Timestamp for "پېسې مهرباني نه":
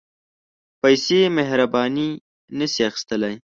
0.81-2.65